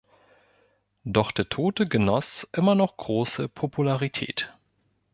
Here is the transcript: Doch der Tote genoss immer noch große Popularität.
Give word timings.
Doch 1.03 1.29
der 1.31 1.47
Tote 1.49 1.87
genoss 1.87 2.47
immer 2.53 2.73
noch 2.73 2.97
große 2.97 3.47
Popularität. 3.47 4.51